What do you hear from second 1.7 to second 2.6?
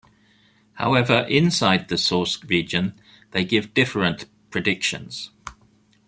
the source